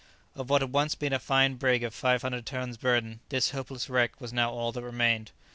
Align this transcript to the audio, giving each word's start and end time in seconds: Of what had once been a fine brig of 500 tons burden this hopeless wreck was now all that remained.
Of 0.33 0.49
what 0.49 0.63
had 0.63 0.73
once 0.73 0.95
been 0.95 1.13
a 1.13 1.19
fine 1.19 1.57
brig 1.57 1.83
of 1.83 1.93
500 1.93 2.43
tons 2.43 2.75
burden 2.77 3.19
this 3.29 3.51
hopeless 3.51 3.87
wreck 3.87 4.19
was 4.19 4.33
now 4.33 4.49
all 4.49 4.71
that 4.71 4.81
remained. 4.81 5.29